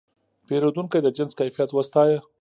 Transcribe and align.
پیرودونکی 0.47 0.99
د 1.03 1.07
جنس 1.17 1.31
کیفیت 1.39 1.69
وستایه. 1.73 2.19